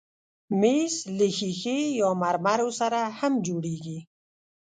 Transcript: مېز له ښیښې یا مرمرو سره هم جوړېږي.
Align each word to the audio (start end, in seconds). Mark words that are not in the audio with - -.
مېز 0.59 0.93
له 1.17 1.27
ښیښې 1.37 1.79
یا 1.99 2.09
مرمرو 2.21 2.69
سره 2.79 2.99
هم 3.19 3.33
جوړېږي. 3.47 3.99